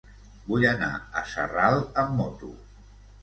[0.45, 0.87] Vull anar
[1.19, 2.49] a Sarral amb moto.